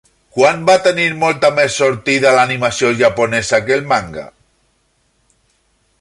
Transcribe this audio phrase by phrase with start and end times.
[0.35, 4.25] Quan va tenir molta més sortida l'animació japonesa que el manga?